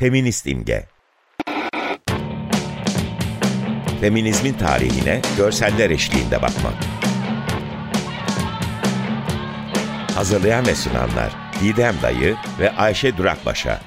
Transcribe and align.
Feminist 0.00 0.46
imge. 0.46 0.82
Feminizmin 4.00 4.52
tarihine 4.52 5.20
görseller 5.38 5.90
eşliğinde 5.90 6.36
bakmak. 6.36 6.74
Hazırlayan 10.14 10.66
ve 10.66 10.74
sunanlar 10.74 11.36
Didem 11.62 11.94
Dayı 12.02 12.34
ve 12.60 12.70
Ayşe 12.70 13.16
Durakbaşa. 13.16 13.80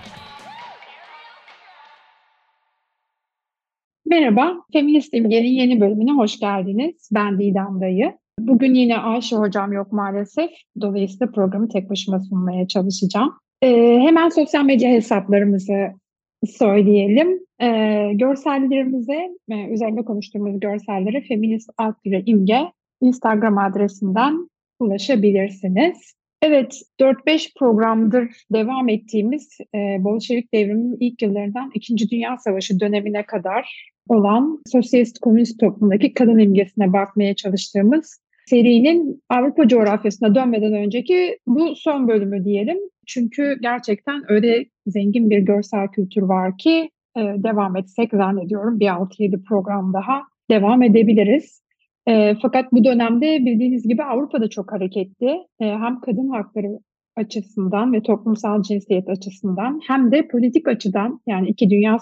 Merhaba, 4.06 4.54
Feminist 4.74 5.14
İmge'nin 5.14 5.48
yeni 5.48 5.82
bölümüne 5.82 6.12
hoş 6.12 6.40
geldiniz. 6.40 7.10
Ben 7.12 7.40
Didem 7.40 7.82
Dayı. 7.82 8.14
Bugün 8.40 8.74
yine 8.74 8.98
Ayşe 8.98 9.36
Hocam 9.36 9.74
yok 9.74 9.92
maalesef. 9.92 10.50
Dolayısıyla 10.82 11.32
programı 11.32 11.70
tek 11.70 11.90
başıma 11.90 12.20
sunmaya 12.20 12.68
çalışacağım. 12.68 13.34
Ee, 13.62 14.00
hemen 14.00 14.30
sosyal 14.30 14.64
medya 14.64 14.90
hesaplarımızı 14.90 16.03
söyleyelim. 16.48 17.40
Ee, 17.62 18.12
görsellerimize, 18.14 19.30
e, 19.50 19.68
üzerinde 19.68 20.02
konuştuğumuz 20.02 20.60
görsellere 20.60 21.22
feminist 21.22 21.70
alt 21.78 21.96
imge 22.06 22.72
Instagram 23.02 23.58
adresinden 23.58 24.50
ulaşabilirsiniz. 24.80 26.14
Evet, 26.42 26.82
4-5 27.00 27.54
programdır 27.60 28.30
devam 28.54 28.90
ettiğimiz 28.90 29.58
e, 29.76 30.04
Bolşevik 30.04 30.54
devriminin 30.54 30.98
ilk 31.00 31.22
yıllarından 31.22 31.72
2. 31.74 32.10
Dünya 32.10 32.38
Savaşı 32.38 32.80
dönemine 32.80 33.26
kadar 33.26 33.92
olan 34.10 34.62
sosyalist 34.68 35.20
komünist 35.20 35.60
toplumdaki 35.60 36.14
kadın 36.14 36.40
imgesine 36.40 36.94
bakmaya 36.94 37.36
çalıştığımız 37.36 38.20
serinin 38.46 39.22
Avrupa 39.30 39.68
coğrafyasına 39.68 40.36
dönmeden 40.36 40.74
önceki 40.74 41.38
bu 41.48 41.76
son 41.76 42.08
bölümü 42.08 42.46
diyelim. 42.46 42.78
Çünkü 43.08 43.58
gerçekten 43.62 44.32
öyle 44.32 44.66
zengin 44.88 45.30
bir 45.30 45.40
görsel 45.40 45.88
kültür 45.88 46.22
var 46.22 46.58
ki 46.58 46.90
e, 47.18 47.20
devam 47.20 47.78
etsek 47.78 48.12
zannediyorum 48.12 48.80
bir 48.80 48.88
6-7 48.88 49.44
program 49.44 49.94
daha 49.94 50.22
devam 50.50 50.84
edebiliriz. 50.84 51.64
E, 52.08 52.36
fakat 52.42 52.72
bu 52.72 52.84
dönemde 52.84 53.46
bildiğiniz 53.46 53.88
gibi 53.88 54.04
Avrupa'da 54.04 54.50
çok 54.50 54.72
hareketli. 54.72 55.30
E, 55.60 55.66
hem 55.66 56.00
kadın 56.00 56.30
hakları 56.30 56.80
açısından 57.16 57.94
ve 57.94 58.02
toplumsal 58.02 58.62
cinsiyet 58.62 59.10
açısından 59.10 59.80
hem 59.88 60.12
de 60.12 60.28
politik 60.28 60.68
açıdan 60.68 61.22
yani 61.28 61.48
iki 61.48 61.70
dünya 61.70 61.98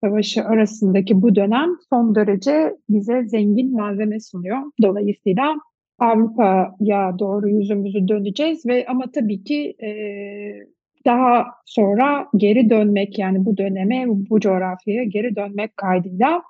savaşı 0.00 0.44
arasındaki 0.44 1.22
bu 1.22 1.34
dönem 1.34 1.70
son 1.90 2.14
derece 2.14 2.76
bize 2.88 3.24
zengin 3.26 3.72
malzeme 3.72 4.20
sunuyor. 4.20 4.58
Dolayısıyla 4.82 5.54
Avrupa'ya 6.02 7.18
doğru 7.18 7.48
yüzümüzü 7.48 8.08
döneceğiz 8.08 8.66
ve 8.66 8.86
ama 8.88 9.04
tabii 9.14 9.44
ki 9.44 9.76
e, 9.82 9.90
daha 11.06 11.46
sonra 11.66 12.28
geri 12.36 12.70
dönmek 12.70 13.18
yani 13.18 13.44
bu 13.44 13.56
döneme, 13.56 14.04
bu 14.08 14.40
coğrafyaya 14.40 15.04
geri 15.04 15.36
dönmek 15.36 15.76
kaydıyla. 15.76 16.42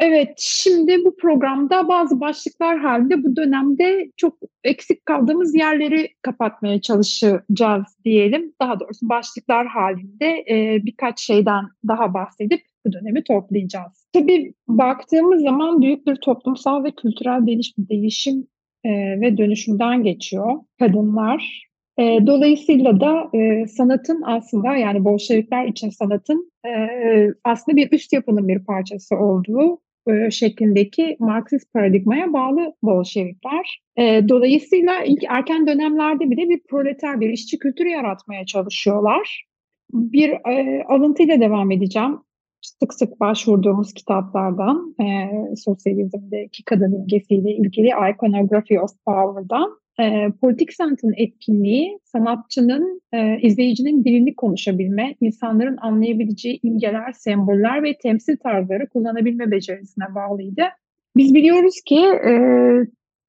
Evet, 0.00 0.34
şimdi 0.38 1.04
bu 1.04 1.16
programda 1.16 1.88
bazı 1.88 2.20
başlıklar 2.20 2.78
halinde 2.78 3.24
bu 3.24 3.36
dönemde 3.36 4.10
çok 4.16 4.38
eksik 4.64 5.06
kaldığımız 5.06 5.54
yerleri 5.54 6.08
kapatmaya 6.22 6.80
çalışacağız 6.80 7.86
diyelim. 8.04 8.52
Daha 8.60 8.80
doğrusu 8.80 9.08
başlıklar 9.08 9.66
halinde 9.66 10.44
e, 10.50 10.80
birkaç 10.86 11.20
şeyden 11.20 11.64
daha 11.88 12.14
bahsedip 12.14 12.60
bu 12.86 12.92
dönemi 12.92 13.24
toplayacağız. 13.24 14.08
Tabii 14.12 14.54
baktığımız 14.68 15.42
zaman 15.42 15.82
büyük 15.82 16.06
bir 16.06 16.16
toplumsal 16.16 16.84
ve 16.84 16.90
kültürel 16.90 17.46
değişim, 17.46 17.88
değişim 17.88 18.46
e, 18.84 19.20
ve 19.20 19.36
dönüşümden 19.36 20.02
geçiyor 20.02 20.60
kadınlar. 20.78 21.68
E, 21.98 22.02
dolayısıyla 22.26 23.00
da 23.00 23.30
e, 23.38 23.66
sanatın 23.66 24.22
aslında 24.26 24.76
yani 24.76 25.04
Bolşevikler 25.04 25.66
için 25.66 25.90
sanatın 25.90 26.52
e, 26.66 26.70
aslında 27.44 27.76
bir 27.76 27.92
üst 27.92 28.12
yapının 28.12 28.48
bir 28.48 28.64
parçası 28.64 29.16
olduğu 29.16 29.80
şeklindeki 30.30 31.16
Marksist 31.18 31.72
paradigmaya 31.72 32.32
bağlı 32.32 32.74
Bolşevikler. 32.82 33.82
E, 33.96 34.28
dolayısıyla 34.28 35.02
ilk 35.04 35.24
erken 35.28 35.66
dönemlerde 35.66 36.30
bile 36.30 36.48
bir 36.48 36.60
proleter, 36.70 37.20
bir 37.20 37.30
işçi 37.30 37.58
kültürü 37.58 37.88
yaratmaya 37.88 38.46
çalışıyorlar. 38.46 39.44
Bir 39.92 40.30
e, 40.30 40.84
alıntıyla 40.88 41.40
devam 41.40 41.70
edeceğim 41.70 42.18
sık 42.62 42.94
sık 42.94 43.20
başvurduğumuz 43.20 43.94
kitaplardan 43.94 44.94
e, 45.00 45.06
sosyalizmdeki 45.56 46.64
kadın 46.64 46.92
imgesiyle 46.92 47.52
ilgili 47.52 47.88
Iconography 47.88 48.80
of 48.80 48.90
Power'dan 49.06 49.78
e, 50.00 50.32
politik 50.40 50.72
sanatın 50.72 51.14
etkinliği 51.16 51.98
sanatçının, 52.04 53.00
e, 53.12 53.40
izleyicinin 53.40 54.04
dilini 54.04 54.34
konuşabilme, 54.34 55.14
insanların 55.20 55.76
anlayabileceği 55.80 56.60
imgeler, 56.62 57.12
semboller 57.12 57.82
ve 57.82 57.98
temsil 58.02 58.36
tarzları 58.36 58.88
kullanabilme 58.88 59.50
becerisine 59.50 60.14
bağlıydı. 60.14 60.62
Biz 61.16 61.34
biliyoruz 61.34 61.74
ki 61.86 62.00
e, 62.00 62.32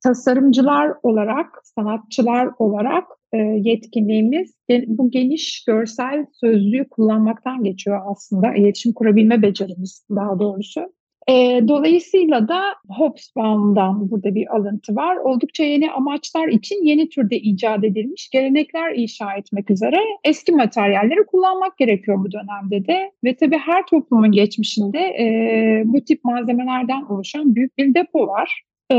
tasarımcılar 0.04 0.94
olarak, 1.04 1.48
sanatçılar 1.64 2.50
olarak 2.60 3.04
e, 3.34 3.38
yetkinliğimiz 3.38 4.56
bu 4.88 5.12
geniş 5.12 5.64
görsel 5.66 6.26
sözlüğü 6.34 6.88
kullanmaktan 6.90 7.64
geçiyor 7.64 8.02
aslında. 8.06 8.54
İletişim 8.54 8.94
kurabilme 8.94 9.42
becerimiz 9.42 10.08
daha 10.16 10.40
doğrusu. 10.40 10.94
E, 11.30 11.62
dolayısıyla 11.68 12.48
da 12.48 12.62
Hobsbawm'dan 12.90 14.12
burada 14.12 14.36
bir 14.36 14.56
alıntı 14.56 14.96
var. 14.96 15.16
Oldukça 15.16 15.64
yeni 15.64 15.92
amaçlar 15.92 16.48
için 16.48 16.86
yeni 16.86 17.10
türde 17.10 17.40
icat 17.40 17.84
edilmiş 17.84 18.30
gelenekler 18.30 18.96
inşa 18.96 19.34
etmek 19.34 19.72
üzere 19.72 19.98
eski 20.24 20.52
materyalleri 20.52 21.26
kullanmak 21.26 21.78
gerekiyor 21.78 22.18
bu 22.24 22.32
dönemde 22.32 22.88
de. 22.88 23.12
Ve 23.24 23.36
tabii 23.36 23.58
her 23.58 23.86
toplumun 23.86 24.32
geçmişinde 24.32 25.00
e, 25.00 25.84
bu 25.86 26.02
tip 26.02 26.24
malzemelerden 26.24 27.02
oluşan 27.02 27.56
büyük 27.56 27.78
bir 27.78 27.94
depo 27.94 28.28
var. 28.28 28.64
E, 28.92 28.98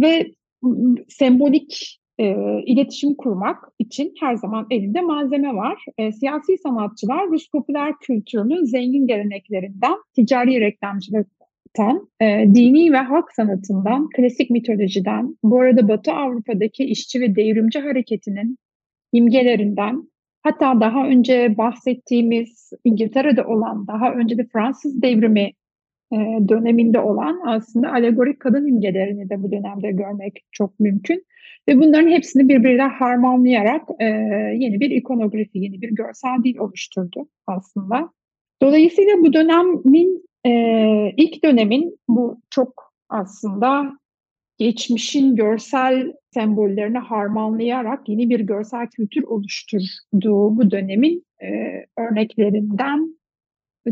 ve 0.00 0.32
sembolik 1.08 1.97
e, 2.18 2.34
iletişim 2.66 3.14
kurmak 3.14 3.56
için 3.78 4.14
her 4.20 4.34
zaman 4.34 4.66
elinde 4.70 5.00
malzeme 5.00 5.54
var. 5.54 5.84
E, 5.98 6.12
siyasi 6.12 6.58
sanatçılar 6.58 7.28
Rus 7.28 7.50
popüler 7.50 7.94
kültürünün 8.00 8.64
zengin 8.64 9.06
geleneklerinden, 9.06 9.96
ticari 10.16 10.60
reklamcılıktan, 10.60 12.08
e, 12.20 12.26
dini 12.54 12.92
ve 12.92 12.96
halk 12.96 13.32
sanatından, 13.36 14.08
klasik 14.16 14.50
mitolojiden, 14.50 15.36
bu 15.42 15.60
arada 15.60 15.88
Batı 15.88 16.12
Avrupa'daki 16.12 16.84
işçi 16.84 17.20
ve 17.20 17.36
devrimci 17.36 17.78
hareketinin 17.78 18.58
imgelerinden, 19.12 20.08
hatta 20.42 20.80
daha 20.80 21.06
önce 21.06 21.54
bahsettiğimiz 21.58 22.70
İngiltere'de 22.84 23.44
olan, 23.44 23.86
daha 23.86 24.12
önce 24.12 24.38
de 24.38 24.46
Fransız 24.52 25.02
devrimi 25.02 25.52
döneminde 26.48 27.00
olan 27.00 27.40
aslında 27.46 27.92
alegorik 27.92 28.40
kadın 28.40 28.66
imgelerini 28.66 29.30
de 29.30 29.42
bu 29.42 29.52
dönemde 29.52 29.90
görmek 29.90 30.44
çok 30.52 30.80
mümkün. 30.80 31.24
Ve 31.68 31.78
bunların 31.78 32.08
hepsini 32.08 32.48
birbiriyle 32.48 32.82
harmanlayarak 32.82 33.82
e, 34.00 34.04
yeni 34.56 34.80
bir 34.80 34.90
ikonografi, 34.90 35.58
yeni 35.58 35.82
bir 35.82 35.90
görsel 35.90 36.44
dil 36.44 36.58
oluşturdu 36.58 37.28
aslında. 37.46 38.10
Dolayısıyla 38.62 39.12
bu 39.18 39.32
dönemin, 39.32 40.24
e, 40.46 40.52
ilk 41.16 41.44
dönemin 41.44 41.98
bu 42.08 42.40
çok 42.50 42.92
aslında 43.08 43.98
geçmişin 44.58 45.36
görsel 45.36 46.12
sembollerini 46.34 46.98
harmanlayarak 46.98 48.08
yeni 48.08 48.30
bir 48.30 48.40
görsel 48.40 48.86
kültür 48.86 49.22
oluşturduğu 49.22 50.56
bu 50.56 50.70
dönemin 50.70 51.24
e, 51.42 51.48
örneklerinden 51.98 53.17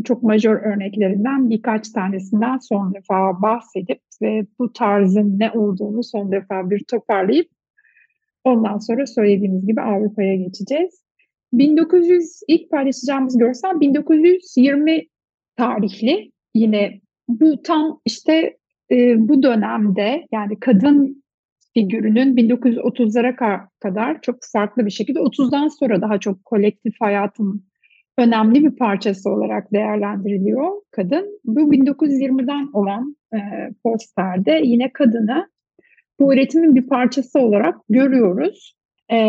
çok 0.03 0.23
majör 0.23 0.55
örneklerinden 0.55 1.49
birkaç 1.49 1.89
tanesinden 1.89 2.57
son 2.57 2.93
defa 2.93 3.41
bahsedip 3.41 3.99
ve 4.21 4.45
bu 4.59 4.73
tarzın 4.73 5.39
ne 5.39 5.51
olduğunu 5.51 6.03
son 6.03 6.31
defa 6.31 6.69
bir 6.69 6.83
toparlayıp 6.83 7.49
ondan 8.43 8.77
sonra 8.77 9.07
söylediğimiz 9.07 9.67
gibi 9.67 9.81
Avrupa'ya 9.81 10.35
geçeceğiz. 10.35 11.03
1900 11.53 12.39
ilk 12.47 12.71
paylaşacağımız 12.71 13.37
görsel 13.37 13.79
1920 13.79 15.03
tarihli 15.55 16.31
yine 16.55 17.01
bu 17.27 17.61
tam 17.61 17.99
işte 18.05 18.57
e, 18.91 19.27
bu 19.27 19.43
dönemde 19.43 20.27
yani 20.31 20.59
kadın 20.59 21.23
figürünün 21.73 22.35
1930'lara 22.35 23.67
kadar 23.79 24.21
çok 24.21 24.35
farklı 24.53 24.85
bir 24.85 24.91
şekilde 24.91 25.19
30'dan 25.19 25.67
sonra 25.67 26.01
daha 26.01 26.19
çok 26.19 26.45
kolektif 26.45 26.93
hayatın 26.99 27.67
önemli 28.17 28.63
bir 28.63 28.75
parçası 28.75 29.29
olarak 29.29 29.73
değerlendiriliyor 29.73 30.71
kadın. 30.91 31.39
Bu 31.45 31.73
1920'den 31.73 32.69
olan 32.73 33.15
e, 33.33 33.39
posterde 33.83 34.61
yine 34.63 34.93
kadını 34.93 35.49
bu 36.19 36.33
üretimin 36.33 36.75
bir 36.75 36.87
parçası 36.87 37.39
olarak 37.39 37.75
görüyoruz. 37.89 38.75
E, 39.09 39.19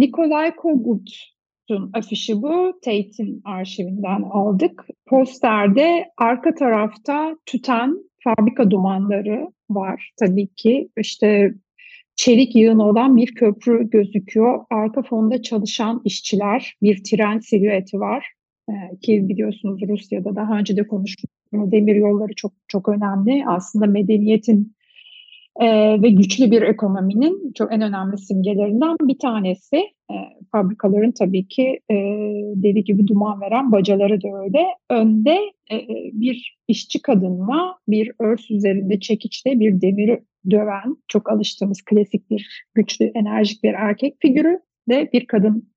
Nikolay 0.00 0.56
Kogut'un 0.56 1.90
afişi 1.94 2.42
bu. 2.42 2.72
Tate'in 2.84 3.42
arşivinden 3.44 4.22
aldık. 4.22 4.86
Posterde 5.06 6.04
arka 6.16 6.54
tarafta 6.54 7.36
tüten 7.46 7.96
fabrika 8.24 8.70
dumanları 8.70 9.48
var 9.70 10.12
tabii 10.18 10.46
ki. 10.46 10.88
İşte 10.98 11.54
çelik 12.16 12.56
yığını 12.56 12.84
olan 12.84 13.16
bir 13.16 13.34
köprü 13.34 13.90
gözüküyor. 13.90 14.64
Arka 14.70 15.02
fonda 15.02 15.42
çalışan 15.42 16.00
işçiler, 16.04 16.76
bir 16.82 17.04
tren 17.04 17.38
silüeti 17.38 18.00
var. 18.00 18.37
Ki 19.02 19.28
biliyorsunuz 19.28 19.80
Rusya'da 19.88 20.36
daha 20.36 20.58
önce 20.58 20.76
de 20.76 20.86
konuştuk. 20.86 21.30
Demir 21.52 21.96
yolları 21.96 22.34
çok 22.36 22.52
çok 22.68 22.88
önemli. 22.88 23.44
Aslında 23.46 23.86
medeniyetin 23.86 24.72
e, 25.60 25.66
ve 26.02 26.10
güçlü 26.10 26.50
bir 26.50 26.62
ekonominin 26.62 27.52
çok 27.52 27.72
en 27.72 27.82
önemli 27.82 28.18
simgelerinden 28.18 28.96
bir 29.02 29.18
tanesi. 29.18 29.76
E, 30.10 30.16
fabrikaların 30.52 31.12
tabii 31.12 31.48
ki 31.48 31.80
e, 31.90 31.94
deli 32.54 32.84
gibi 32.84 33.06
duman 33.06 33.40
veren 33.40 33.72
bacaları 33.72 34.22
da 34.22 34.28
öyle. 34.44 34.66
Önde 34.90 35.38
e, 35.72 35.86
bir 36.12 36.58
işçi 36.68 37.02
kadınla 37.02 37.74
bir 37.88 38.12
örs 38.18 38.50
üzerinde 38.50 39.00
çekiçle 39.00 39.60
bir 39.60 39.80
demiri 39.80 40.22
döven 40.50 40.96
çok 41.08 41.32
alıştığımız 41.32 41.82
klasik 41.82 42.30
bir 42.30 42.64
güçlü 42.74 43.10
enerjik 43.14 43.64
bir 43.64 43.74
erkek 43.74 44.14
figürü 44.20 44.60
ve 44.88 45.08
bir 45.12 45.26
kadın 45.26 45.68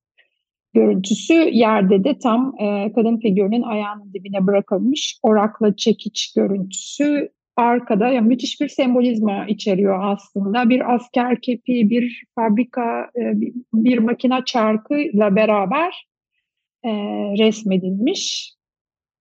görüntüsü 0.74 1.34
yerde 1.34 2.04
de 2.04 2.18
tam 2.18 2.56
e, 2.60 2.92
kadın 2.94 3.18
figürünün 3.18 3.62
ayağının 3.62 4.14
dibine 4.14 4.48
bırakılmış 4.48 5.20
orakla 5.24 5.76
çekiç 5.76 6.34
görüntüsü 6.34 7.30
arkada 7.56 8.08
yani 8.08 8.28
müthiş 8.28 8.62
bir 8.62 8.70
sembolizma 8.70 9.46
içeriyor 9.46 10.00
aslında. 10.04 10.70
Bir 10.70 10.96
asker 10.96 11.42
kepi, 11.42 11.90
bir 11.90 12.24
fabrika, 12.36 13.10
e, 13.16 13.34
bir 13.74 13.98
makina 13.98 14.46
çarkıyla 14.46 15.36
beraber 15.36 16.08
e, 16.84 16.90
resmedilmiş. 17.38 18.54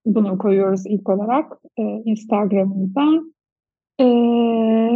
Bunu 0.06 0.38
koyuyoruz 0.38 0.86
ilk 0.86 1.08
olarak 1.08 1.52
e, 1.78 1.82
Instagram'ımıza. 1.82 3.22
E, 4.00 4.04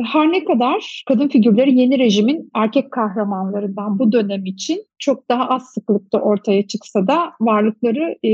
her 0.04 0.32
ne 0.32 0.44
kadar 0.44 1.02
kadın 1.08 1.28
figürleri 1.28 1.78
yeni 1.78 1.98
rejimin 1.98 2.50
erkek 2.54 2.90
kahramanlarından 2.90 3.98
bu 3.98 4.12
dönem 4.12 4.46
için 4.46 4.84
çok 4.98 5.28
daha 5.28 5.48
az 5.48 5.62
sıklıkta 5.74 6.20
ortaya 6.20 6.66
çıksa 6.66 7.06
da 7.06 7.32
varlıkları 7.40 8.18
e, 8.22 8.30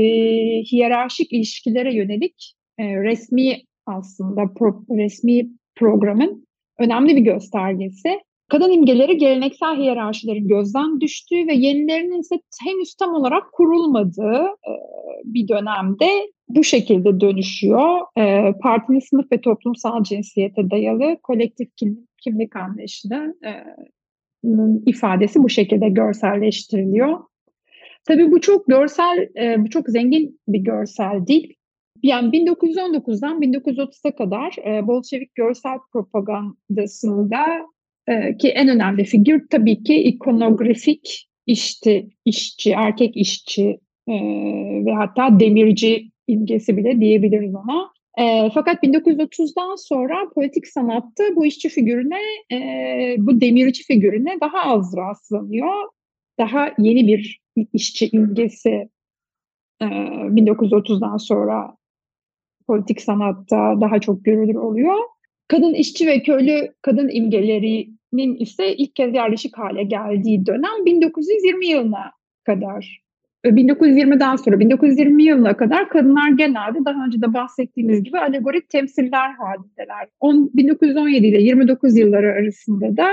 hiyerarşik 0.63 1.33
ilişkilere 1.33 1.95
yönelik 1.95 2.53
e, 2.77 2.83
resmi 2.95 3.57
aslında 3.85 4.53
pro, 4.53 4.83
resmi 4.89 5.47
programın 5.75 6.47
önemli 6.79 7.15
bir 7.15 7.21
göstergesi. 7.21 8.19
Kadın 8.51 8.71
imgeleri 8.71 9.17
geleneksel 9.17 9.77
hiyerarşilerin 9.77 10.47
gözden 10.47 11.01
düştüğü 11.01 11.47
ve 11.47 11.53
yenilerinin 11.53 12.19
ise 12.19 12.35
henüz 12.63 12.95
tam 12.95 13.13
olarak 13.13 13.51
kurulmadığı 13.51 14.45
bir 15.23 15.47
dönemde 15.47 16.31
bu 16.49 16.63
şekilde 16.63 17.19
dönüşüyor. 17.19 17.99
Partinin 18.61 18.99
sınıf 18.99 19.31
ve 19.31 19.41
toplumsal 19.41 20.03
cinsiyete 20.03 20.71
dayalı 20.71 21.17
kolektif 21.23 21.69
kimlik, 22.23 22.55
anlayışının 22.55 23.39
ifadesi 24.85 25.43
bu 25.43 25.49
şekilde 25.49 25.89
görselleştiriliyor. 25.89 27.19
Tabii 28.07 28.31
bu 28.31 28.41
çok 28.41 28.67
görsel, 28.67 29.29
bu 29.57 29.69
çok 29.69 29.89
zengin 29.89 30.39
bir 30.47 30.59
görsel 30.59 31.27
değil. 31.27 31.53
Yani 32.03 32.29
1919'dan 32.29 33.41
1930'a 33.41 34.15
kadar 34.15 34.55
Bolşevik 34.87 35.35
görsel 35.35 35.77
propagandasında 35.93 37.45
e, 38.11 38.37
ki 38.37 38.49
en 38.49 38.67
önemli 38.67 39.03
figür 39.03 39.47
tabii 39.49 39.83
ki 39.83 39.95
ikonografik 40.03 41.27
işçi, 41.45 42.09
işçi 42.25 42.71
erkek 42.71 43.17
işçi 43.17 43.79
e, 44.07 44.13
ve 44.85 44.93
hatta 44.93 45.39
demirci 45.39 46.11
imgesi 46.27 46.77
bile 46.77 47.01
diyebiliriz 47.01 47.55
ona. 47.55 47.91
E, 48.17 48.49
fakat 48.53 48.83
1930'dan 48.83 49.75
sonra 49.75 50.29
politik 50.35 50.67
sanatta 50.67 51.23
bu 51.35 51.45
işçi 51.45 51.69
figürüne, 51.69 52.19
e, 52.51 52.57
bu 53.17 53.41
demirci 53.41 53.83
figürüne 53.83 54.37
daha 54.41 54.63
az 54.63 54.97
rastlanıyor. 54.97 55.73
Daha 56.39 56.73
yeni 56.77 57.07
bir 57.07 57.41
işçi 57.73 58.09
imgesi 58.11 58.89
e, 59.81 59.85
1930'dan 59.85 61.17
sonra 61.17 61.75
politik 62.67 63.01
sanatta 63.01 63.81
daha 63.81 63.99
çok 63.99 64.25
görülür 64.25 64.55
oluyor. 64.55 64.95
Kadın 65.47 65.73
işçi 65.73 66.07
ve 66.07 66.23
köylü 66.23 66.73
kadın 66.81 67.09
imgelerinin 68.11 68.39
ise 68.39 68.75
ilk 68.75 68.95
kez 68.95 69.13
yerleşik 69.13 69.57
hale 69.57 69.83
geldiği 69.83 70.45
dönem 70.45 70.85
1920 70.85 71.67
yılına 71.67 72.11
kadar 72.45 73.01
1920'den 73.45 74.35
sonra 74.35 74.59
1920 74.59 75.23
yılına 75.23 75.57
kadar 75.57 75.89
kadınlar 75.89 76.29
genelde 76.29 76.85
daha 76.85 77.05
önce 77.05 77.21
de 77.21 77.33
bahsettiğimiz 77.33 78.03
gibi 78.03 78.19
alegorik 78.19 78.69
temsiller 78.69 79.33
halindeler. 79.33 80.07
1917 80.23 81.27
ile 81.27 81.41
29 81.41 81.97
yılları 81.97 82.31
arasında 82.31 82.97
da 82.97 83.07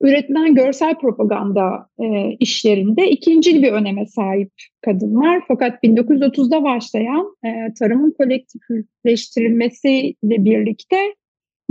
üretilen 0.00 0.54
görsel 0.54 0.94
propaganda 0.94 1.86
e, 1.98 2.36
işlerinde 2.40 3.10
ikinci 3.10 3.62
bir 3.62 3.72
öneme 3.72 4.06
sahip 4.06 4.50
kadınlar. 4.80 5.42
Fakat 5.48 5.84
1930'da 5.84 6.62
başlayan 6.62 7.36
e, 7.44 7.48
tarımın 7.78 8.14
kolektifleştirilmesiyle 8.18 10.44
birlikte 10.44 10.96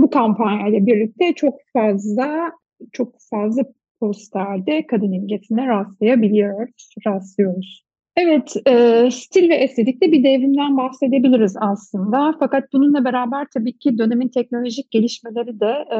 bu 0.02 0.10
kampanyayla 0.10 0.86
birlikte 0.86 1.32
çok 1.32 1.54
fazla 1.72 2.52
çok 2.92 3.14
fazla 3.30 3.62
posterde 4.00 4.86
kadın 4.86 5.12
imgesine 5.12 5.66
rastlayabiliyoruz, 5.66 6.94
rastlıyoruz. 7.06 7.84
Evet, 8.16 8.56
e, 8.66 9.08
stil 9.12 9.50
ve 9.50 9.54
estetikte 9.54 10.12
bir 10.12 10.24
devrimden 10.24 10.76
bahsedebiliriz 10.76 11.56
aslında. 11.60 12.34
Fakat 12.38 12.72
bununla 12.72 13.04
beraber 13.04 13.46
tabii 13.54 13.78
ki 13.78 13.98
dönemin 13.98 14.28
teknolojik 14.28 14.90
gelişmeleri 14.90 15.60
de 15.60 15.84
e, 15.92 15.98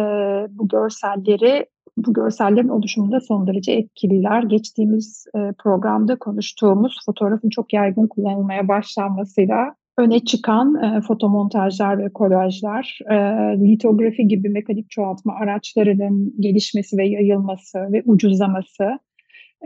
bu 0.59 0.69
görselleri 0.69 1.67
bu 1.97 2.13
görsellerin 2.13 2.69
oluşumunda 2.69 3.21
son 3.21 3.47
derece 3.47 3.73
etkililer. 3.73 4.43
Geçtiğimiz 4.43 5.27
e, 5.37 5.39
programda 5.59 6.19
konuştuğumuz 6.19 6.99
fotoğrafın 7.07 7.49
çok 7.49 7.73
yaygın 7.73 8.07
kullanılmaya 8.07 8.69
başlanmasıyla 8.69 9.75
öne 9.99 10.21
çıkan 10.21 10.75
e, 10.75 11.01
fotomontajlar 11.01 11.99
ve 11.99 12.09
kolajlar, 12.09 12.99
e, 13.11 13.15
litografi 13.61 14.29
gibi 14.29 14.49
mekanik 14.49 14.91
çoğaltma 14.91 15.35
araçlarının 15.35 16.35
gelişmesi 16.41 16.99
ve 16.99 17.09
yayılması 17.09 17.79
ve 17.93 18.03
ucuzlaması, 18.07 18.99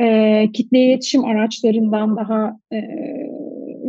e, 0.01 0.49
kitle 0.53 0.79
iletişim 0.79 1.25
araçlarından 1.25 2.17
daha 2.17 2.59
e, 2.73 2.79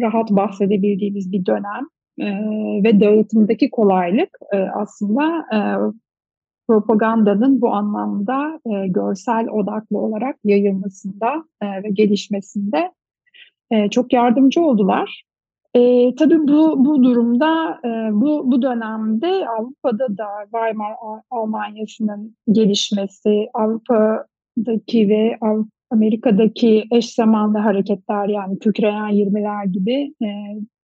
rahat 0.01 0.31
bahsedebildiğimiz 0.31 1.31
bir 1.31 1.45
dönem 1.45 1.87
e, 2.19 2.25
ve 2.83 2.99
dağıtımdaki 2.99 3.69
kolaylık 3.69 4.29
e, 4.53 4.57
aslında 4.57 5.45
e, 5.53 5.59
propagandanın 6.67 7.61
bu 7.61 7.69
anlamda 7.73 8.59
e, 8.65 8.87
görsel 8.87 9.47
odaklı 9.49 9.97
olarak 9.97 10.35
yayılmasında 10.43 11.43
e, 11.61 11.83
ve 11.83 11.89
gelişmesinde 11.93 12.91
e, 13.71 13.89
çok 13.89 14.13
yardımcı 14.13 14.61
oldular. 14.61 15.26
E, 15.77 16.15
tabii 16.15 16.47
bu 16.47 16.85
bu 16.85 17.03
durumda 17.03 17.79
e, 17.85 17.89
bu 18.11 18.51
bu 18.51 18.61
dönemde 18.61 19.47
Avrupa'da 19.59 20.17
da 20.17 20.27
Weimar 20.43 20.93
Almanyası'nın 21.31 22.35
gelişmesi, 22.51 23.47
Avrupa'daki 23.53 25.09
ve 25.09 25.37
Amerika'daki 25.91 26.85
eş 26.91 27.13
zamanlı 27.13 27.57
hareketler 27.57 28.27
yani 28.27 28.59
kükreyen 28.59 29.11
20'ler 29.11 29.71
gibi 29.71 30.13
e, 30.23 30.27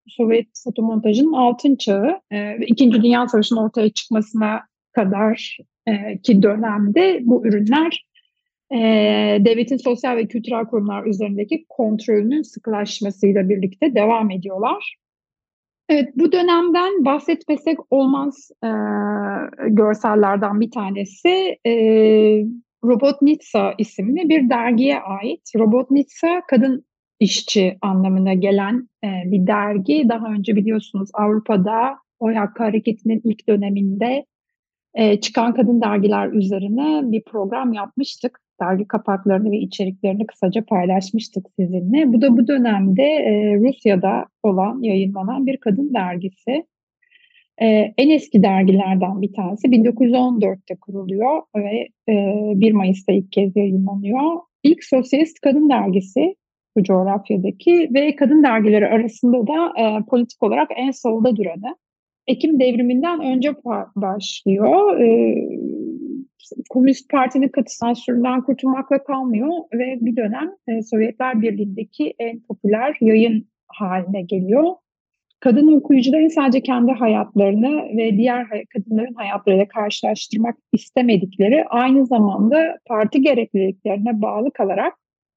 Sovyet 0.07 0.47
fotomontajının 0.63 1.33
altın 1.33 1.75
çağı 1.75 2.19
e, 2.31 2.59
ve 2.59 2.65
İkinci 2.67 3.01
Dünya 3.01 3.27
Savaşı'nın 3.27 3.59
ortaya 3.59 3.89
çıkmasına 3.89 4.61
kadar 4.91 5.57
e, 5.87 6.17
ki 6.17 6.43
dönemde 6.43 7.19
bu 7.23 7.47
ürünler 7.47 8.05
e, 8.73 8.79
devletin 9.45 9.77
sosyal 9.77 10.17
ve 10.17 10.27
kültürel 10.27 10.65
kurumlar 10.65 11.05
üzerindeki 11.05 11.65
kontrolünün 11.69 12.41
sıkılaşmasıyla 12.41 13.49
birlikte 13.49 13.95
devam 13.95 14.31
ediyorlar. 14.31 14.95
Evet, 15.89 16.09
bu 16.15 16.31
dönemden 16.31 17.05
bahsetmesek 17.05 17.77
olmaz 17.89 18.51
e, 18.63 18.69
görsellerden 19.67 20.59
bir 20.61 20.71
tanesi 20.71 21.57
e, 21.65 21.73
Robotnitsa 22.83 23.73
isimli 23.77 24.29
bir 24.29 24.49
dergiye 24.49 24.99
ait. 24.99 25.41
Robotnitsa 25.55 26.41
kadın 26.47 26.85
işçi 27.19 27.77
anlamına 27.81 28.33
gelen 28.33 28.89
e, 29.03 29.07
bir 29.25 29.47
dergi. 29.47 30.09
Daha 30.09 30.27
önce 30.27 30.55
biliyorsunuz 30.55 31.09
Avrupa'da 31.13 31.97
Oy 32.19 32.33
Hakkı 32.33 32.63
Hareketi'nin 32.63 33.21
ilk 33.23 33.49
döneminde 33.49 34.25
e, 34.93 35.19
çıkan 35.19 35.53
kadın 35.53 35.81
dergiler 35.81 36.29
üzerine 36.29 37.11
bir 37.11 37.23
program 37.23 37.73
yapmıştık. 37.73 38.42
Dergi 38.63 38.87
kapaklarını 38.87 39.51
ve 39.51 39.57
içeriklerini 39.57 40.27
kısaca 40.27 40.65
paylaşmıştık 40.65 41.45
sizinle. 41.59 42.13
Bu 42.13 42.21
da 42.21 42.37
bu 42.37 42.47
dönemde 42.47 43.03
e, 43.03 43.55
Rusya'da 43.55 44.25
olan, 44.43 44.81
yayınlanan 44.81 45.45
bir 45.45 45.57
kadın 45.57 45.93
dergisi. 45.93 46.65
E, 47.61 47.93
en 47.97 48.09
eski 48.09 48.43
dergilerden 48.43 49.21
bir 49.21 49.33
tanesi 49.33 49.67
1914'te 49.67 50.75
kuruluyor 50.75 51.41
ve 51.55 51.87
e, 52.09 52.13
1 52.55 52.71
Mayıs'ta 52.71 53.11
ilk 53.11 53.31
kez 53.31 53.55
yayınlanıyor. 53.55 54.39
İlk 54.63 54.83
sosyalist 54.83 55.39
kadın 55.39 55.69
dergisi 55.69 56.35
bu 56.77 56.83
coğrafyadaki 56.83 57.89
ve 57.93 58.15
kadın 58.15 58.43
dergileri 58.43 58.87
arasında 58.87 59.47
da 59.47 59.73
e, 59.79 60.05
politik 60.09 60.43
olarak 60.43 60.69
en 60.75 60.91
solda 60.91 61.35
duranı. 61.35 61.75
Ekim 62.27 62.59
devriminden 62.59 63.21
önce 63.21 63.55
başlıyor. 63.95 64.99
E, 64.99 65.35
Komünist 66.69 67.09
Parti'nin 67.09 67.47
katı 67.47 67.77
sansüründen 67.77 68.41
kurtulmakla 68.41 69.03
kalmıyor 69.03 69.49
ve 69.73 69.97
bir 70.01 70.15
dönem 70.15 70.51
e, 70.67 70.81
Sovyetler 70.81 71.41
Birliği'ndeki 71.41 72.13
en 72.19 72.39
popüler 72.39 72.97
yayın 73.01 73.47
haline 73.67 74.21
geliyor. 74.21 74.63
Kadın 75.39 75.77
okuyucuların 75.77 76.27
sadece 76.27 76.61
kendi 76.61 76.91
hayatlarını 76.91 77.97
ve 77.97 78.17
diğer 78.17 78.47
kadınların 78.73 79.13
hayatlarıyla 79.13 79.67
karşılaştırmak 79.67 80.55
istemedikleri 80.73 81.65
aynı 81.65 82.05
zamanda 82.05 82.77
parti 82.85 83.21
gerekliliklerine 83.21 84.21
bağlı 84.21 84.51
kalarak 84.51 84.93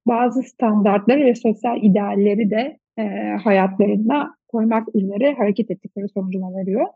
bazı 0.07 0.43
standartları 0.43 1.25
ve 1.25 1.35
sosyal 1.35 1.83
idealleri 1.83 2.51
de 2.51 2.79
e, 2.99 3.03
hayatlarında 3.45 4.35
koymak 4.49 4.95
üzere 4.95 5.35
hareket 5.35 5.71
ettikleri 5.71 6.09
sonucuna 6.09 6.53
varıyor. 6.53 6.87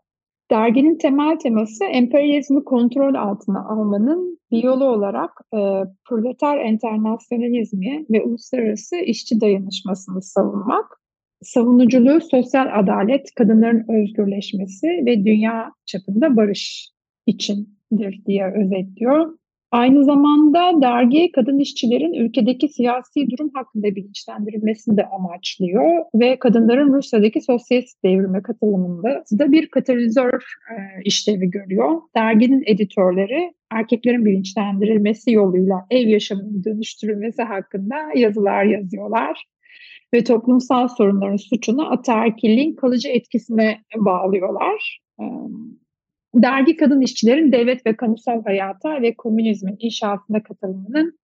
Derginin 0.51 0.97
temel 0.97 1.39
teması 1.39 1.85
emperyalizmi 1.85 2.63
kontrol 2.63 3.15
altına 3.15 3.65
almanın 3.65 4.39
bir 4.51 4.63
yolu 4.63 4.85
olarak 4.85 5.31
e, 5.53 5.59
proleter 6.05 6.57
enternasyonalizmi 6.57 8.05
ve 8.09 8.23
uluslararası 8.23 8.95
işçi 8.95 9.41
dayanışmasını 9.41 10.21
savunmak. 10.21 11.01
Savunuculuğu 11.43 12.21
sosyal 12.21 12.79
adalet, 12.79 13.35
kadınların 13.35 14.01
özgürleşmesi 14.01 14.87
ve 14.87 15.25
dünya 15.25 15.71
çapında 15.85 16.35
barış 16.35 16.89
içindir 17.25 18.25
diye 18.25 18.53
özetliyor. 18.53 19.37
Aynı 19.71 20.03
zamanda 20.03 20.81
dergi 20.81 21.31
kadın 21.31 21.59
işçilerin 21.59 22.13
ülkedeki 22.13 22.69
siyasi 22.69 23.29
durum 23.29 23.51
hakkında 23.53 23.95
bilinçlendirilmesini 23.95 24.97
de 24.97 25.05
amaçlıyor 25.05 26.05
ve 26.15 26.39
kadınların 26.39 26.93
Rusya'daki 26.93 27.41
sosyalist 27.41 28.03
devrime 28.03 28.41
katılımında 28.41 29.23
da 29.39 29.51
bir 29.51 29.67
katalizör 29.67 30.33
e, 30.71 30.75
işlevi 31.05 31.49
görüyor. 31.49 32.01
Derginin 32.15 32.63
editörleri 32.65 33.53
erkeklerin 33.71 34.25
bilinçlendirilmesi 34.25 35.31
yoluyla 35.31 35.85
ev 35.89 36.07
yaşamının 36.07 36.63
dönüştürülmesi 36.63 37.41
hakkında 37.41 37.95
yazılar 38.15 38.63
yazıyorlar 38.63 39.45
ve 40.13 40.23
toplumsal 40.23 40.87
sorunların 40.87 41.37
suçunu 41.37 41.91
ataerkilliğin 41.91 42.75
kalıcı 42.75 43.09
etkisine 43.09 43.81
bağlıyorlar. 43.97 44.99
Dergi 46.35 46.77
kadın 46.77 47.01
işçilerin 47.01 47.51
devlet 47.51 47.85
ve 47.85 47.95
kamusal 47.95 48.43
hayata 48.43 49.01
ve 49.01 49.15
komünizmin 49.15 49.75
inşasına 49.79 50.43
katılımının 50.43 51.19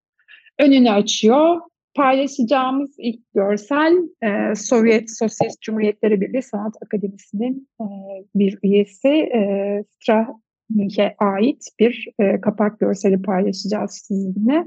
önünü 0.60 0.92
açıyor. 0.92 1.62
Paylaşacağımız 1.96 2.96
ilk 2.98 3.34
görsel 3.34 3.94
e, 4.24 4.56
Sovyet 4.56 5.18
Sosyalist 5.18 5.62
Cumhuriyetleri 5.62 6.22
Birliği 6.22 6.42
Sanat 6.42 6.74
Akademisi'nin 6.86 7.68
e, 7.82 7.86
bir 8.36 8.60
üyesi 8.64 9.08
e, 9.08 9.84
Strahnich'e 9.90 11.16
ait 11.18 11.64
bir 11.80 12.08
e, 12.20 12.42
kapak 12.42 12.80
görseli 12.80 13.22
paylaşacağız 13.22 13.92
sizinle. 13.92 14.66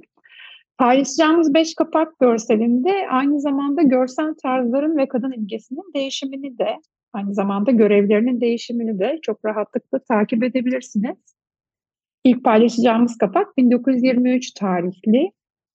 Paylaşacağımız 0.79 1.55
beş 1.55 1.75
kapak 1.75 2.19
görselinde 2.19 2.93
aynı 3.11 3.41
zamanda 3.41 3.83
görsel 3.83 4.35
tarzların 4.43 4.97
ve 4.97 5.09
kadın 5.09 5.33
imgesinin 5.33 5.93
değişimini 5.95 6.59
de 6.59 6.77
Aynı 7.13 7.35
zamanda 7.35 7.71
görevlerinin 7.71 8.41
değişimini 8.41 8.99
de 8.99 9.19
çok 9.23 9.45
rahatlıkla 9.45 9.99
takip 9.99 10.43
edebilirsiniz. 10.43 11.17
İlk 12.25 12.45
paylaşacağımız 12.45 13.19
kapak 13.19 13.57
1923 13.57 14.51
tarihli 14.51 15.33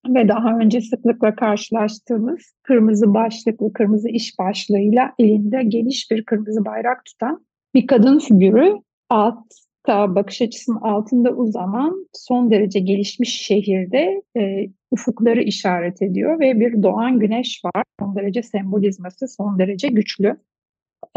ve 0.07 0.27
daha 0.27 0.57
önce 0.57 0.81
sıklıkla 0.81 1.35
karşılaştığımız 1.35 2.53
kırmızı 2.63 3.13
başlıklı, 3.13 3.73
kırmızı 3.73 4.09
iş 4.09 4.39
başlığıyla 4.39 5.13
elinde 5.19 5.63
geniş 5.63 6.11
bir 6.11 6.25
kırmızı 6.25 6.65
bayrak 6.65 7.05
tutan 7.05 7.45
bir 7.73 7.87
kadın 7.87 8.19
figürü 8.19 8.73
altta 9.09 10.15
bakış 10.15 10.41
açısının 10.41 10.81
altında 10.81 11.31
uzanan 11.31 12.07
son 12.13 12.51
derece 12.51 12.79
gelişmiş 12.79 13.41
şehirde 13.41 14.21
e, 14.37 14.67
ufukları 14.91 15.41
işaret 15.43 16.01
ediyor 16.01 16.39
ve 16.39 16.59
bir 16.59 16.83
doğan 16.83 17.19
güneş 17.19 17.61
var. 17.65 17.83
Son 17.99 18.15
derece 18.15 18.43
sembolizması 18.43 19.27
son 19.27 19.59
derece 19.59 19.87
güçlü 19.87 20.37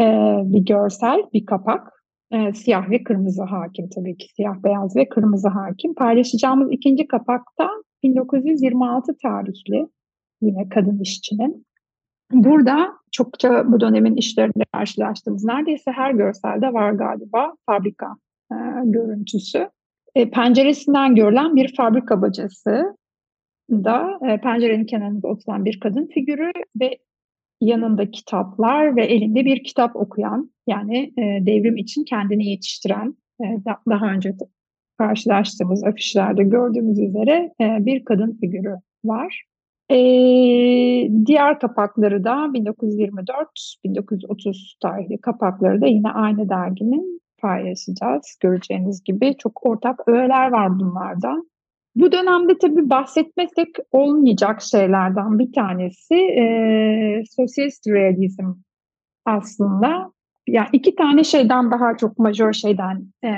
e, 0.01 0.05
bir 0.43 0.65
görsel, 0.65 1.23
bir 1.33 1.45
kapak. 1.45 2.03
E, 2.31 2.53
siyah 2.53 2.89
ve 2.89 3.03
kırmızı 3.03 3.43
hakim 3.43 3.89
tabii 3.89 4.17
ki. 4.17 4.27
Siyah, 4.35 4.63
beyaz 4.63 4.95
ve 4.95 5.09
kırmızı 5.09 5.47
hakim. 5.47 5.95
Paylaşacağımız 5.95 6.71
ikinci 6.71 7.07
kapakta 7.07 7.69
1926 8.03 9.17
tarihli 9.17 9.87
yine 10.41 10.69
kadın 10.69 10.99
işçinin. 10.99 11.65
Burada 12.31 12.93
çokça 13.11 13.71
bu 13.71 13.79
dönemin 13.79 14.15
işlerinde 14.15 14.63
karşılaştığımız 14.73 15.43
neredeyse 15.43 15.91
her 15.91 16.11
görselde 16.11 16.73
var 16.73 16.91
galiba 16.91 17.53
fabrika 17.65 18.15
e, 18.51 18.55
görüntüsü. 18.83 19.69
E, 20.15 20.29
penceresinden 20.29 21.15
görülen 21.15 21.55
bir 21.55 21.75
fabrika 21.75 22.21
bacası 22.21 22.95
da 23.71 24.19
e, 24.21 24.41
pencerenin 24.41 24.85
kenarında 24.85 25.27
oturan 25.27 25.65
bir 25.65 25.79
kadın 25.79 26.07
figürü 26.07 26.51
ve 26.81 26.97
yanında 27.61 28.11
kitaplar 28.11 28.95
ve 28.95 29.05
elinde 29.05 29.45
bir 29.45 29.63
kitap 29.63 29.95
okuyan 29.95 30.51
yani 30.67 31.13
e, 31.17 31.45
devrim 31.45 31.77
için 31.77 32.03
kendini 32.03 32.49
yetiştiren 32.49 33.15
e, 33.41 33.45
da, 33.65 33.77
daha 33.89 34.05
önce 34.05 34.33
karşılaştığımız 34.97 35.83
afişlerde 35.83 36.43
gördüğümüz 36.43 36.99
üzere 36.99 37.53
e, 37.61 37.85
bir 37.85 38.05
kadın 38.05 38.37
figürü 38.41 38.75
var. 39.03 39.43
E, 39.91 39.95
diğer 41.25 41.59
kapakları 41.59 42.23
da 42.23 42.31
1924-1930 42.31 44.79
tarihli 44.81 45.21
kapakları 45.21 45.81
da 45.81 45.87
yine 45.87 46.11
aynı 46.11 46.49
derginin 46.49 47.21
paylaşacağız. 47.41 48.37
Göreceğiniz 48.39 49.03
gibi 49.03 49.35
çok 49.37 49.65
ortak 49.65 50.07
öğeler 50.07 50.51
var 50.51 50.79
bunlarda. 50.79 51.43
Bu 51.95 52.11
dönemde 52.11 52.57
tabii 52.57 52.89
bahsetmesek 52.89 53.67
olmayacak 53.91 54.61
şeylerden 54.61 55.39
bir 55.39 55.53
tanesi 55.53 56.15
e, 56.15 56.43
sosyalist 57.35 57.87
realizm 57.87 58.45
aslında. 59.25 60.11
Yani 60.47 60.67
iki 60.73 60.95
tane 60.95 61.23
şeyden 61.23 61.71
daha 61.71 61.97
çok 61.97 62.19
majör 62.19 62.53
şeyden 62.53 63.03
e, 63.23 63.29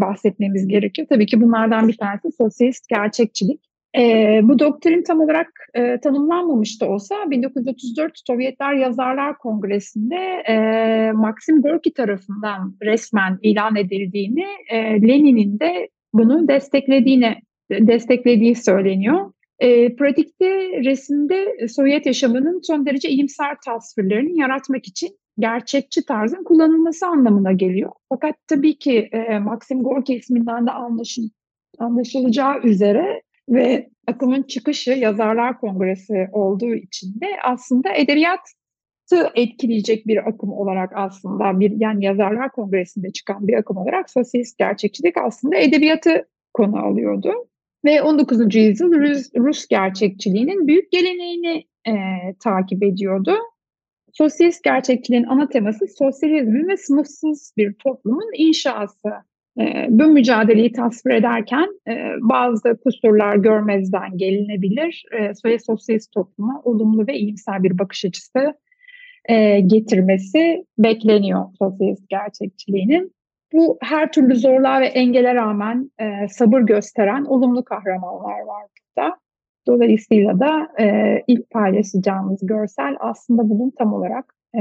bahsetmemiz 0.00 0.68
gerekiyor. 0.68 1.08
Tabii 1.08 1.26
ki 1.26 1.40
bunlardan 1.40 1.88
bir 1.88 1.96
tanesi 1.96 2.32
sosyalist 2.38 2.88
gerçekçilik. 2.88 3.60
E, 3.98 4.40
bu 4.42 4.58
doktrin 4.58 5.02
tam 5.02 5.20
olarak 5.20 5.48
e, 5.74 6.00
tanımlanmamış 6.00 6.80
da 6.80 6.88
olsa 6.88 7.14
1934 7.30 8.12
Sovyetler 8.26 8.74
Yazarlar 8.74 9.38
Kongresi'nde 9.38 10.42
e, 10.48 11.12
Maxim 11.12 11.62
Gorki 11.62 11.92
tarafından 11.92 12.76
resmen 12.82 13.38
ilan 13.42 13.76
edildiğini, 13.76 14.46
e, 14.70 14.78
Lenin'in 15.02 15.60
de 15.60 15.88
bunu 16.12 16.48
desteklediğini 16.48 17.36
desteklediği 17.80 18.54
söyleniyor. 18.54 19.32
E, 19.58 19.96
pratikte 19.96 20.46
resimde 20.84 21.68
Sovyet 21.68 22.06
yaşamının 22.06 22.60
son 22.60 22.86
derece 22.86 23.08
iyimser 23.08 23.56
tasvirlerini 23.64 24.38
yaratmak 24.38 24.88
için 24.88 25.18
gerçekçi 25.38 26.06
tarzın 26.06 26.44
kullanılması 26.44 27.06
anlamına 27.06 27.52
geliyor. 27.52 27.92
Fakat 28.08 28.34
tabii 28.48 28.78
ki 28.78 29.08
e, 29.12 29.38
Maxim 29.38 29.82
Gorki 29.82 30.14
isminden 30.14 30.66
de 30.66 30.70
anlaşıl 30.70 31.22
anlaşılacağı 31.78 32.60
üzere 32.62 33.22
ve 33.48 33.88
akımın 34.08 34.42
çıkışı 34.42 34.90
Yazarlar 34.90 35.60
Kongresi 35.60 36.28
olduğu 36.32 36.74
için 36.74 37.20
de 37.20 37.26
aslında 37.44 37.92
edebiyatı 37.92 39.30
etkileyecek 39.34 40.06
bir 40.06 40.28
akım 40.28 40.52
olarak 40.52 40.92
aslında 40.94 41.60
bir 41.60 41.72
yani 41.80 42.04
Yazarlar 42.04 42.52
Kongresi'nde 42.52 43.10
çıkan 43.10 43.48
bir 43.48 43.54
akım 43.54 43.76
olarak 43.76 44.10
sosyalist 44.10 44.58
gerçekçilik 44.58 45.16
aslında 45.16 45.56
edebiyatı 45.56 46.28
konu 46.54 46.76
alıyordu 46.78 47.32
ve 47.84 48.02
19. 48.02 48.54
yüzyıl 48.54 48.92
Rus, 48.92 49.30
Rus 49.36 49.66
gerçekçiliğinin 49.66 50.66
büyük 50.66 50.92
geleneğini 50.92 51.64
e, 51.86 51.92
takip 52.44 52.82
ediyordu. 52.82 53.34
Sosyalist 54.12 54.64
gerçekçiliğin 54.64 55.24
ana 55.24 55.48
teması 55.48 55.86
sosyalizmin 55.98 56.68
ve 56.68 56.76
sınıfsız 56.76 57.52
bir 57.56 57.72
toplumun 57.72 58.30
inşası. 58.36 59.08
E, 59.60 59.86
bu 59.88 60.06
mücadeleyi 60.06 60.72
tasvir 60.72 61.14
ederken 61.14 61.68
e, 61.88 61.94
bazı 62.20 62.76
kusurlar 62.84 63.36
görmezden 63.36 64.16
gelinebilir. 64.16 65.04
E, 65.18 65.58
sosyalist 65.58 66.12
topluma 66.12 66.62
olumlu 66.64 67.06
ve 67.06 67.14
iyimser 67.18 67.62
bir 67.62 67.78
bakış 67.78 68.04
açısı 68.04 68.54
e, 69.28 69.60
getirmesi 69.60 70.64
bekleniyor 70.78 71.44
sosyalist 71.58 72.08
gerçekçiliğinin. 72.08 73.12
Bu 73.52 73.78
her 73.82 74.12
türlü 74.12 74.36
zorluğa 74.36 74.80
ve 74.80 74.86
engele 74.86 75.34
rağmen 75.34 75.90
e, 76.00 76.28
sabır 76.28 76.60
gösteren 76.60 77.24
olumlu 77.24 77.64
kahramanlar 77.64 78.40
var 78.40 78.66
burada. 78.96 79.16
Dolayısıyla 79.66 80.40
da 80.40 80.68
e, 80.80 81.18
ilk 81.26 81.50
paylaşacağımız 81.50 82.46
görsel 82.46 82.96
aslında 83.00 83.48
bunun 83.48 83.70
tam 83.78 83.92
olarak 83.92 84.34
e, 84.54 84.60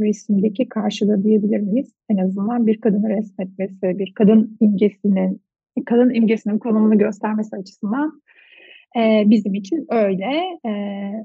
resimdeki 0.00 0.68
karşılığı 0.68 1.24
diyebilir 1.24 1.60
miyiz? 1.60 1.92
En 2.08 2.16
azından 2.16 2.66
bir 2.66 2.80
kadını 2.80 3.08
resmetmesi, 3.08 3.98
bir 3.98 4.12
kadın 4.14 4.56
imgesinin, 4.60 5.40
kadın 5.86 6.14
imgesinin 6.14 6.58
konumunu 6.58 6.98
göstermesi 6.98 7.56
açısından 7.56 8.22
e, 8.96 9.22
bizim 9.26 9.54
için 9.54 9.86
öyle. 9.90 10.58
E, 10.66 10.72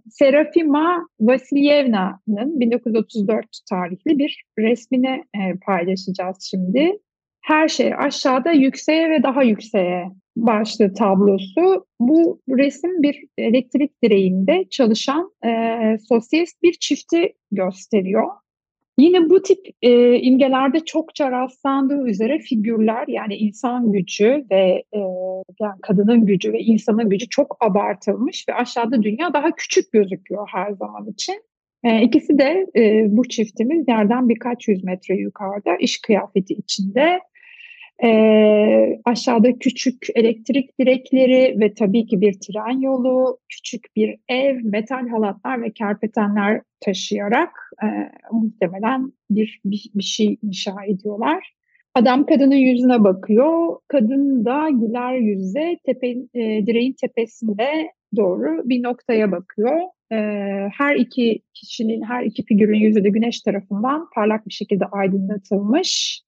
Serafima 0.09 1.07
Vasilyevna'nın 1.19 2.59
1934 2.59 3.45
tarihli 3.69 4.19
bir 4.19 4.43
resmini 4.59 5.23
e, 5.35 5.57
paylaşacağız 5.65 6.37
şimdi 6.41 6.99
her 7.41 7.67
şey 7.67 7.93
aşağıda 7.95 8.51
yükseğe 8.51 9.09
ve 9.09 9.23
daha 9.23 9.43
yükseğe 9.43 10.11
başlı 10.37 10.93
tablosu. 10.93 11.85
Bu 11.99 12.41
resim 12.49 13.03
bir 13.03 13.23
elektrik 13.37 14.03
direğinde 14.03 14.65
çalışan 14.69 15.31
e, 15.45 15.49
sosyalist 16.09 16.63
bir 16.63 16.73
çifti 16.73 17.33
gösteriyor. 17.51 18.27
Yine 18.97 19.29
bu 19.29 19.41
tip 19.41 19.59
e, 19.81 20.19
imgelerde 20.19 20.79
çokça 20.79 21.31
rastlandığı 21.31 22.07
üzere 22.07 22.39
figürler 22.39 23.05
yani 23.07 23.35
insan 23.35 23.91
gücü 23.91 24.45
ve 24.51 24.83
e, 24.93 24.99
yani 25.59 25.81
kadının 25.81 26.25
gücü 26.25 26.53
ve 26.53 26.59
insanın 26.59 27.09
gücü 27.09 27.29
çok 27.29 27.57
abartılmış 27.59 28.45
ve 28.49 28.53
aşağıda 28.53 29.03
dünya 29.03 29.33
daha 29.33 29.51
küçük 29.51 29.91
gözüküyor 29.91 30.47
her 30.51 30.71
zaman 30.71 31.07
için. 31.07 31.41
E, 31.83 32.01
ikisi 32.01 32.37
de 32.37 32.65
e, 32.75 33.05
bu 33.17 33.29
çiftimiz 33.29 33.87
yerden 33.87 34.29
birkaç 34.29 34.67
yüz 34.67 34.83
metre 34.83 35.15
yukarıda 35.15 35.75
iş 35.75 36.01
kıyafeti 36.01 36.53
içinde 36.53 37.19
e, 38.03 39.01
aşağıda 39.05 39.59
küçük 39.59 40.07
elektrik 40.15 40.79
direkleri 40.79 41.59
ve 41.59 41.73
tabii 41.73 42.05
ki 42.05 42.21
bir 42.21 42.33
tren 42.33 42.79
yolu, 42.79 43.39
küçük 43.49 43.95
bir 43.95 44.15
ev, 44.29 44.59
metal 44.63 45.07
halatlar 45.07 45.61
ve 45.61 45.71
kerpetenler 45.71 46.61
taşıyarak 46.79 47.49
e, 47.83 47.87
muhtemelen 48.31 49.13
bir, 49.29 49.61
bir, 49.65 49.91
bir 49.95 50.03
şey 50.03 50.37
inşa 50.43 50.75
ediyorlar. 50.87 51.53
Adam 51.95 52.25
kadının 52.25 52.55
yüzüne 52.55 53.03
bakıyor. 53.03 53.77
Kadın 53.87 54.45
da 54.45 54.69
güler 54.69 55.13
yüzle 55.13 55.77
tepe, 55.85 56.07
e, 56.09 56.65
direğin 56.65 56.95
tepesinde 57.01 57.91
doğru 58.15 58.69
bir 58.69 58.83
noktaya 58.83 59.31
bakıyor. 59.31 59.81
E, 60.11 60.17
her 60.77 60.95
iki 60.95 61.39
kişinin, 61.53 62.01
her 62.01 62.23
iki 62.23 62.45
figürün 62.45 62.79
yüzü 62.79 63.03
de 63.03 63.09
güneş 63.09 63.41
tarafından 63.41 64.09
parlak 64.15 64.47
bir 64.47 64.53
şekilde 64.53 64.85
aydınlatılmış 64.85 66.21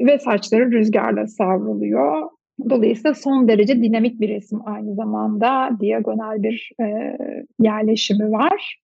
ve 0.00 0.18
saçları 0.18 0.72
rüzgarla 0.72 1.26
savruluyor. 1.26 2.30
Dolayısıyla 2.70 3.14
son 3.14 3.48
derece 3.48 3.82
dinamik 3.82 4.20
bir 4.20 4.28
resim 4.28 4.60
aynı 4.66 4.94
zamanda 4.94 5.70
diagonal 5.80 6.42
bir 6.42 6.70
e, 6.80 7.16
yerleşimi 7.60 8.32
var. 8.32 8.78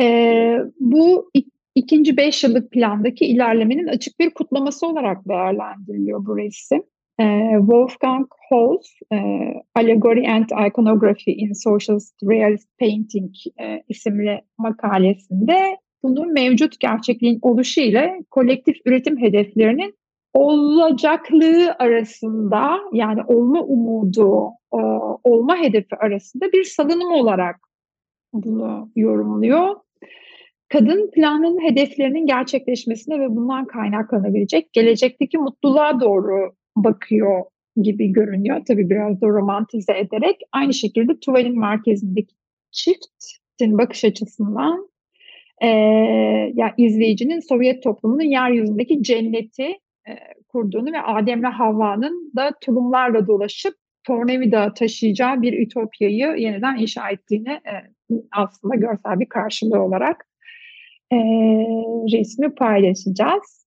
E, 0.00 0.58
bu 0.80 1.30
ikinci 1.74 2.16
beş 2.16 2.44
yıllık 2.44 2.70
plandaki 2.70 3.26
ilerlemenin 3.26 3.86
açık 3.86 4.20
bir 4.20 4.30
kutlaması 4.30 4.86
olarak 4.86 5.28
değerlendiriliyor 5.28 6.26
bu 6.26 6.38
resim. 6.38 6.82
E, 7.20 7.54
Wolfgang 7.58 8.26
Holz, 8.48 8.94
e, 9.12 9.18
Allegory 9.74 10.28
and 10.28 10.68
Iconography 10.68 11.36
in 11.36 11.52
Socialist 11.52 12.14
Realist 12.22 12.78
Painting 12.78 13.30
e, 13.60 13.82
isimli 13.88 14.40
makalesinde 14.58 15.76
bunu 16.02 16.26
mevcut 16.26 16.80
gerçekliğin 16.80 17.38
oluşu 17.42 17.80
ile 17.80 18.20
kolektif 18.30 18.76
üretim 18.86 19.20
hedeflerinin 19.20 19.94
olacaklığı 20.34 21.74
arasında 21.78 22.78
yani 22.92 23.20
olma 23.26 23.62
umudu, 23.62 24.50
olma 25.24 25.56
hedefi 25.56 25.96
arasında 25.96 26.52
bir 26.52 26.64
salınım 26.64 27.12
olarak 27.12 27.56
bunu 28.32 28.90
yorumluyor. 28.96 29.76
Kadın 30.68 31.10
planın 31.10 31.62
hedeflerinin 31.62 32.26
gerçekleşmesine 32.26 33.20
ve 33.20 33.36
bundan 33.36 33.66
kaynaklanabilecek 33.66 34.72
gelecekteki 34.72 35.38
mutluluğa 35.38 36.00
doğru 36.00 36.52
bakıyor 36.76 37.44
gibi 37.82 38.12
görünüyor. 38.12 38.62
Tabii 38.68 38.90
biraz 38.90 39.20
da 39.20 39.26
romantize 39.26 39.98
ederek. 39.98 40.36
Aynı 40.52 40.74
şekilde 40.74 41.20
tuvalin 41.20 41.60
merkezindeki 41.60 42.34
çiftin 42.70 43.78
bakış 43.78 44.04
açısından 44.04 44.88
e, 45.62 45.68
ya 46.54 46.74
izleyicinin 46.76 47.40
Sovyet 47.40 47.82
toplumunun 47.82 48.30
yeryüzündeki 48.30 49.02
cenneti 49.02 49.78
kurduğunu 50.48 50.92
ve 50.92 51.02
Adem'le 51.02 51.50
Havva'nın 51.50 52.32
da 52.36 52.52
tulumlarla 52.60 53.26
dolaşıp 53.26 53.74
tornavida 54.04 54.74
taşıyacağı 54.74 55.42
bir 55.42 55.66
ütopyayı 55.66 56.34
yeniden 56.38 56.76
inşa 56.76 57.10
ettiğini 57.10 57.60
aslında 58.32 58.74
görsel 58.74 59.20
bir 59.20 59.28
karşılığı 59.28 59.82
olarak 59.82 60.26
e, 61.12 61.16
resmi 62.12 62.54
paylaşacağız. 62.54 63.66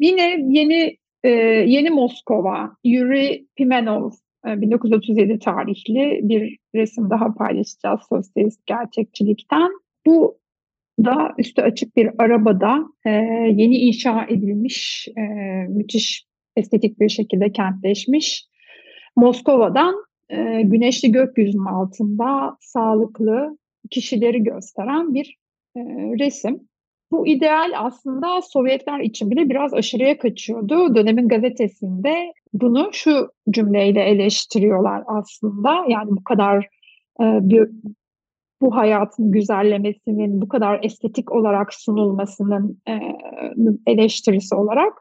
Yine 0.00 0.36
yeni 0.48 0.96
e, 1.24 1.28
yeni 1.66 1.90
Moskova, 1.90 2.76
Yuri 2.84 3.46
Pimenov 3.56 4.10
e, 4.46 4.60
1937 4.60 5.38
tarihli 5.38 6.20
bir 6.22 6.58
resim 6.74 7.10
daha 7.10 7.34
paylaşacağız 7.34 8.00
sosyalist 8.08 8.66
gerçekçilikten. 8.66 9.70
Bu 10.06 10.41
da 11.04 11.34
üstü 11.38 11.62
açık 11.62 11.96
bir 11.96 12.10
arabada 12.18 12.84
e, 13.04 13.10
yeni 13.56 13.76
inşa 13.76 14.26
edilmiş, 14.28 15.08
e, 15.16 15.22
müthiş 15.68 16.24
estetik 16.56 17.00
bir 17.00 17.08
şekilde 17.08 17.52
kentleşmiş 17.52 18.46
Moskova'dan 19.16 19.94
e, 20.28 20.62
güneşli 20.62 21.12
gökyüzünün 21.12 21.64
altında 21.64 22.56
sağlıklı 22.60 23.58
kişileri 23.90 24.44
gösteren 24.44 25.14
bir 25.14 25.36
e, 25.76 25.80
resim. 26.20 26.60
Bu 27.12 27.26
ideal 27.26 27.72
aslında 27.76 28.42
Sovyetler 28.42 29.00
için 29.00 29.30
bile 29.30 29.50
biraz 29.50 29.74
aşırıya 29.74 30.18
kaçıyordu. 30.18 30.94
Dönemin 30.94 31.28
gazetesinde 31.28 32.32
bunu 32.52 32.90
şu 32.92 33.28
cümleyle 33.50 34.02
eleştiriyorlar 34.02 35.02
aslında. 35.06 35.84
Yani 35.88 36.10
bu 36.10 36.24
kadar 36.24 36.64
e, 37.20 37.24
bir 37.24 37.68
bu 38.62 38.76
hayatın 38.76 39.32
güzellemesinin 39.32 40.40
bu 40.40 40.48
kadar 40.48 40.84
estetik 40.84 41.32
olarak 41.32 41.74
sunulmasının 41.74 42.82
e, 42.88 42.92
eleştirisi 43.86 44.54
olarak 44.54 44.92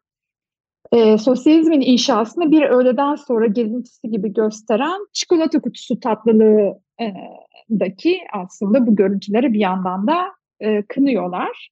e, 0.92 1.18
sosyalizmin 1.18 1.82
inşasını 1.82 2.52
bir 2.52 2.62
öğleden 2.62 3.16
sonra 3.16 3.46
gezintisi 3.46 4.10
gibi 4.10 4.34
gösteren 4.34 5.08
çikolata 5.14 5.62
kutusu 5.62 6.00
tatlılığındaki 6.00 8.20
aslında 8.34 8.88
bu 8.88 8.96
görüntüleri 8.96 9.54
bir 9.54 9.60
yandan 9.60 10.08
da 10.08 10.32
e, 10.60 10.84
kınıyorlar. 10.84 11.72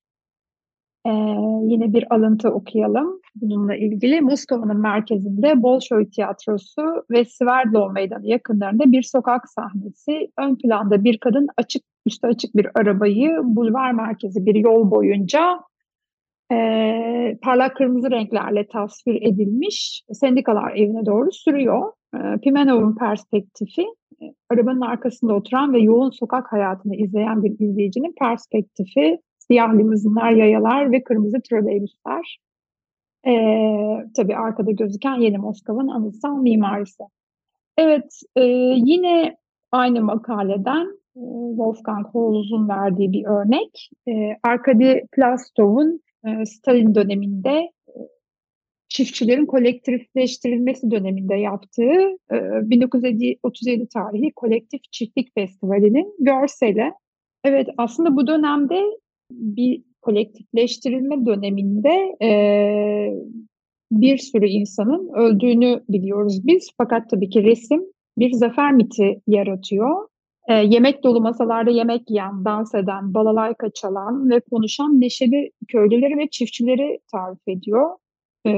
Ee, 1.05 1.09
yine 1.63 1.93
bir 1.93 2.13
alıntı 2.13 2.49
okuyalım 2.49 3.18
bununla 3.35 3.75
ilgili. 3.75 4.21
Moskova'nın 4.21 4.81
merkezinde 4.81 5.63
Bolşoy 5.63 6.09
Tiyatrosu 6.09 6.81
ve 7.11 7.25
Sverdlov 7.25 7.91
Meydanı 7.91 8.27
yakınlarında 8.27 8.91
bir 8.91 9.03
sokak 9.03 9.49
sahnesi. 9.49 10.31
Ön 10.37 10.55
planda 10.55 11.03
bir 11.03 11.17
kadın 11.17 11.47
açık 11.57 11.83
üstü 12.05 12.27
açık 12.27 12.55
bir 12.55 12.67
arabayı 12.75 13.39
bulvar 13.43 13.91
merkezi 13.91 14.45
bir 14.45 14.55
yol 14.55 14.91
boyunca 14.91 15.59
e, 16.51 17.37
parlak 17.41 17.75
kırmızı 17.75 18.11
renklerle 18.11 18.67
tasvir 18.67 19.21
edilmiş 19.21 20.03
sendikalar 20.11 20.75
evine 20.75 21.05
doğru 21.05 21.31
sürüyor. 21.31 21.91
E, 22.15 22.19
Pimenov'un 22.43 22.95
perspektifi 22.95 23.85
arabanın 24.49 24.81
arkasında 24.81 25.33
oturan 25.33 25.73
ve 25.73 25.79
yoğun 25.79 26.09
sokak 26.09 26.51
hayatını 26.51 26.95
izleyen 26.95 27.43
bir 27.43 27.51
izleyicinin 27.59 28.15
perspektifi 28.19 29.19
siyah 29.37 29.73
limuzinler, 29.73 30.31
yayalar 30.31 30.91
ve 30.91 31.03
kırmızı 31.03 31.37
troleybüsler. 31.49 32.39
Ee, 33.27 34.05
tabii 34.15 34.35
arkada 34.35 34.71
gözüken 34.71 35.15
yeni 35.15 35.37
Moskova'nın 35.37 35.87
anıtsal 35.87 36.37
mimarisi. 36.37 37.03
Evet, 37.77 38.21
e, 38.35 38.43
yine 38.75 39.37
aynı 39.71 40.01
makaleden 40.01 40.87
e, 41.15 41.21
Wolfgang 41.49 42.07
Holz'un 42.07 42.69
verdiği 42.69 43.11
bir 43.11 43.25
örnek. 43.25 43.89
E, 44.07 44.11
Arkady 44.43 44.99
Plastov'un 45.11 46.01
e, 46.27 46.45
Stalin 46.45 46.95
döneminde 46.95 47.71
e, 47.87 47.97
çiftçilerin 48.89 49.45
kolektifleştirilmesi 49.45 50.91
döneminde 50.91 51.35
yaptığı 51.35 52.01
e, 52.31 52.69
1937 52.69 53.87
tarihi 53.93 54.31
Kolektif 54.35 54.81
Çiftlik 54.91 55.33
Festivali'nin 55.35 56.15
görseli. 56.19 56.93
Evet 57.43 57.67
aslında 57.77 58.15
bu 58.15 58.27
dönemde 58.27 58.81
bir 59.31 59.83
kolektifleştirilme 60.01 61.25
döneminde 61.25 62.15
e, 62.21 62.31
bir 63.91 64.17
sürü 64.17 64.47
insanın 64.47 65.09
öldüğünü 65.15 65.83
biliyoruz 65.89 66.47
biz. 66.47 66.69
Fakat 66.77 67.09
tabii 67.09 67.29
ki 67.29 67.43
resim 67.43 67.81
bir 68.17 68.31
zafer 68.31 68.71
miti 68.71 69.21
yaratıyor. 69.27 70.07
E, 70.47 70.53
yemek 70.53 71.03
dolu 71.03 71.21
masalarda 71.21 71.71
yemek 71.71 72.09
yiyen, 72.09 72.45
dans 72.45 72.75
eden, 72.75 73.13
balalayka 73.13 73.69
çalan 73.69 74.29
ve 74.29 74.39
konuşan 74.39 75.01
neşeli 75.01 75.51
köylüleri 75.67 76.17
ve 76.17 76.29
çiftçileri 76.29 76.99
tarif 77.11 77.47
ediyor. 77.47 77.89
E, 78.45 78.51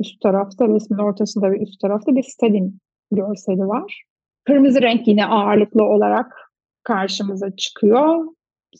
üst 0.00 0.20
tarafta, 0.20 0.68
resmin 0.68 0.98
ortasında 0.98 1.50
ve 1.50 1.58
üst 1.58 1.80
tarafta 1.80 2.16
bir 2.16 2.22
Stalin 2.22 2.78
görseli 3.12 3.66
var. 3.66 4.02
Kırmızı 4.44 4.82
renk 4.82 5.08
yine 5.08 5.26
ağırlıklı 5.26 5.84
olarak 5.84 6.52
karşımıza 6.82 7.56
çıkıyor. 7.56 8.24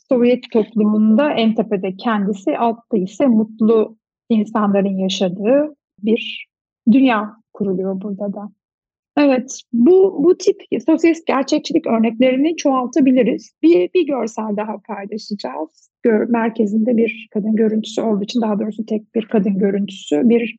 Sovyet 0.09 0.51
toplumunda 0.51 1.31
en 1.33 1.55
tepede 1.55 1.95
kendisi, 1.95 2.57
altta 2.57 2.97
ise 2.97 3.27
mutlu 3.27 3.97
insanların 4.29 4.97
yaşadığı 4.97 5.75
bir 6.03 6.47
dünya 6.91 7.35
kuruluyor 7.53 8.01
burada 8.01 8.33
da. 8.33 8.49
Evet, 9.17 9.61
bu, 9.73 10.23
bu 10.23 10.37
tip 10.37 10.61
sosyalist 10.85 11.27
gerçekçilik 11.27 11.87
örneklerini 11.87 12.55
çoğaltabiliriz. 12.55 13.51
Bir, 13.63 13.93
bir 13.93 14.07
görsel 14.07 14.57
daha 14.57 14.77
paylaşacağız. 14.77 15.89
Gör, 16.03 16.29
merkezinde 16.29 16.97
bir 16.97 17.27
kadın 17.33 17.55
görüntüsü 17.55 18.01
olduğu 18.01 18.23
için, 18.23 18.41
daha 18.41 18.59
doğrusu 18.59 18.85
tek 18.85 19.15
bir 19.15 19.25
kadın 19.25 19.57
görüntüsü, 19.57 20.29
bir 20.29 20.57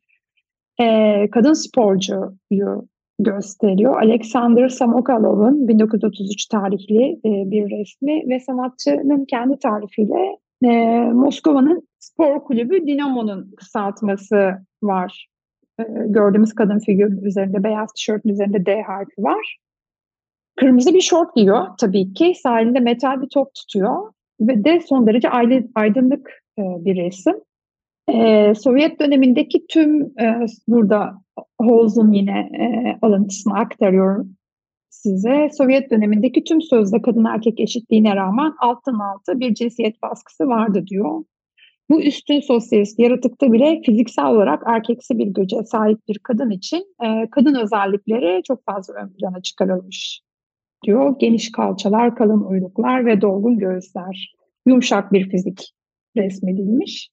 e, 0.81 1.29
kadın 1.31 1.53
sporcuyu 1.53 2.87
gösteriyor. 3.19 4.01
Alexander 4.01 4.69
Samokalov'un 4.69 5.67
1933 5.67 6.45
tarihli 6.45 7.03
e, 7.25 7.51
bir 7.51 7.69
resmi 7.69 8.29
ve 8.29 8.39
sanatçının 8.39 9.25
kendi 9.25 9.59
tarifiyle 9.59 10.37
e, 10.63 10.69
Moskova'nın 11.13 11.87
spor 11.99 12.43
kulübü 12.43 12.87
Dinamo'nun 12.87 13.51
kısaltması 13.57 14.51
var. 14.83 15.27
E, 15.79 15.83
gördüğümüz 16.05 16.55
kadın 16.55 16.79
figürünün 16.79 17.21
üzerinde 17.21 17.63
beyaz 17.63 17.93
tişörtün 17.93 18.29
üzerinde 18.29 18.65
D 18.65 18.81
harfi 18.81 19.23
var. 19.23 19.57
Kırmızı 20.55 20.93
bir 20.93 21.01
şort 21.01 21.35
giyiyor 21.35 21.67
tabii 21.79 22.13
ki. 22.13 22.33
Sahilinde 22.43 22.79
metal 22.79 23.21
bir 23.21 23.29
top 23.29 23.55
tutuyor 23.55 24.13
ve 24.41 24.63
de 24.63 24.81
son 24.81 25.07
derece 25.07 25.29
aydınlık 25.75 26.29
e, 26.59 26.61
bir 26.61 26.95
resim. 26.95 27.35
E, 28.13 28.53
Sovyet 28.55 28.99
dönemindeki 28.99 29.67
tüm 29.67 30.01
e, 30.01 30.45
burada 30.67 31.21
Holz'un 31.61 32.11
yine 32.11 32.39
e, 32.39 32.97
alıntısını 33.01 33.53
aktarıyorum 33.53 34.35
size. 34.89 35.49
Sovyet 35.57 35.91
dönemindeki 35.91 36.43
tüm 36.43 36.61
sözde 36.61 37.01
kadın 37.01 37.25
erkek 37.25 37.59
eşitliğine 37.59 38.15
rağmen 38.15 38.53
alttan 38.59 38.99
alta 38.99 39.39
bir 39.39 39.53
cinsiyet 39.53 40.01
baskısı 40.01 40.47
vardı 40.47 40.83
diyor. 40.87 41.23
Bu 41.89 42.01
üstün 42.01 42.39
sosyalist 42.39 42.99
yaratıkta 42.99 43.51
bile 43.51 43.81
fiziksel 43.85 44.25
olarak 44.25 44.63
erkeksi 44.65 45.17
bir 45.17 45.27
güce 45.27 45.63
sahip 45.63 45.99
bir 46.07 46.19
kadın 46.19 46.49
için 46.49 46.95
e, 47.03 47.29
kadın 47.31 47.55
özellikleri 47.55 48.43
çok 48.43 48.65
fazla 48.65 48.93
ön 48.93 49.09
plana 49.09 49.41
çıkarılmış 49.41 50.21
diyor. 50.85 51.15
Geniş 51.19 51.51
kalçalar, 51.51 52.15
kalın 52.15 52.41
uyluklar 52.41 53.05
ve 53.05 53.21
dolgun 53.21 53.57
göğüsler. 53.57 54.33
Yumuşak 54.65 55.13
bir 55.13 55.29
fizik 55.29 55.73
resmedilmiş. 56.17 57.09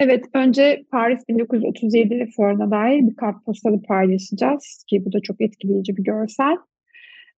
Evet, 0.00 0.24
önce 0.34 0.84
Paris 0.90 1.28
1937 1.28 2.28
fuarına 2.36 2.70
dair 2.70 3.06
bir 3.06 3.16
kartpostalı 3.16 3.82
paylaşacağız 3.82 4.84
ki 4.88 5.02
bu 5.04 5.12
da 5.12 5.20
çok 5.20 5.40
etkileyici 5.40 5.96
bir 5.96 6.04
görsel. 6.04 6.56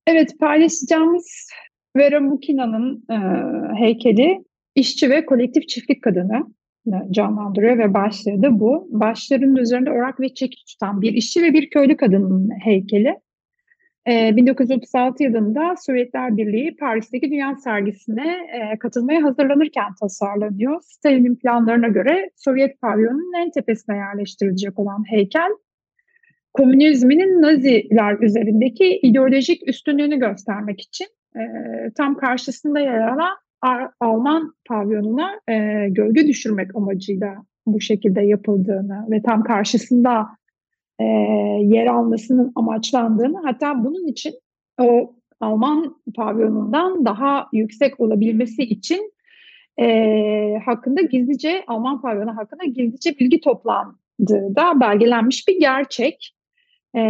Evet, 0.07 0.39
paylaşacağımız 0.41 1.51
Vera 1.97 2.21
Mukina'nın 2.21 3.05
e, 3.11 3.17
heykeli 3.79 4.45
işçi 4.75 5.11
ve 5.11 5.27
kolektif 5.27 5.69
çiftlik 5.69 6.03
kadını 6.03 6.47
canlandırıyor 7.11 7.79
ve 7.79 7.95
başlığı 7.95 8.43
da 8.43 8.61
bu. 8.61 8.89
Başlarının 8.91 9.57
üzerinde 9.57 9.91
orak 9.91 10.21
ve 10.21 10.35
çekiç 10.35 10.65
tutan 10.65 11.03
bir 11.03 11.13
işçi 11.13 11.43
ve 11.43 11.53
bir 11.53 11.71
köylü 11.71 11.97
kadının 11.97 12.51
heykeli. 12.65 13.17
1936 14.07 15.25
ee, 15.25 15.27
yılında 15.27 15.75
Sovyetler 15.87 16.37
Birliği 16.37 16.77
Paris'teki 16.77 17.31
Dünya 17.31 17.57
Sergisi'ne 17.57 18.37
e, 18.53 18.79
katılmaya 18.79 19.23
hazırlanırken 19.23 19.95
tasarlanıyor. 20.01 20.81
Stalin'in 20.83 21.37
planlarına 21.37 21.89
göre 21.89 22.31
Sovyet 22.37 22.81
pavyonunun 22.81 23.33
en 23.43 23.51
tepesine 23.51 23.97
yerleştirilecek 23.97 24.79
olan 24.79 25.05
heykel, 25.11 25.51
komünizminin 26.53 27.43
Naziler 27.43 28.19
üzerindeki 28.21 28.99
ideolojik 29.03 29.69
üstünlüğünü 29.69 30.19
göstermek 30.19 30.81
için 30.81 31.07
e, 31.37 31.43
tam 31.97 32.17
karşısında 32.17 32.81
yer 32.81 33.09
alan 33.09 33.37
Alman 34.01 34.55
pavyonuna 34.69 35.41
e, 35.49 35.87
gölge 35.89 36.27
düşürmek 36.27 36.77
amacıyla 36.77 37.35
bu 37.67 37.81
şekilde 37.81 38.21
yapıldığını 38.21 39.07
ve 39.11 39.23
tam 39.23 39.43
karşısında 39.43 40.29
e, 41.01 41.05
yer 41.63 41.87
almasının 41.87 42.53
amaçlandığını 42.55 43.41
hatta 43.45 43.85
bunun 43.85 44.07
için 44.07 44.35
o 44.81 45.15
Alman 45.41 45.97
pavyonundan 46.17 47.05
daha 47.05 47.49
yüksek 47.53 48.01
olabilmesi 48.01 48.63
için 48.63 49.13
e, 49.81 50.59
hakkında 50.65 51.01
gizlice 51.03 51.65
Alman 51.67 52.01
pavyonu 52.01 52.37
hakkında 52.37 52.65
gizlice 52.65 53.19
bilgi 53.19 53.41
toplandığı 53.41 54.57
da 54.57 54.81
belgelenmiş 54.81 55.49
bir 55.49 55.61
gerçek. 55.61 56.35
E, 56.97 57.03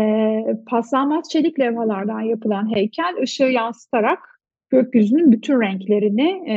paslanmaz 0.67 1.31
çelik 1.31 1.61
levhalardan 1.61 2.21
yapılan 2.21 2.75
heykel 2.75 3.17
ışığı 3.23 3.45
yansıtarak 3.45 4.19
gökyüzünün 4.71 5.33
bütün 5.33 5.61
renklerini 5.61 6.51
e, 6.51 6.57